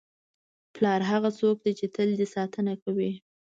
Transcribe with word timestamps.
پلار 0.75 1.01
هغه 1.11 1.29
څوک 1.39 1.57
دی 1.63 1.73
چې 1.79 1.85
تل 1.95 2.09
دې 2.19 2.27
ساتنه 2.35 2.73
کوي. 2.83 3.11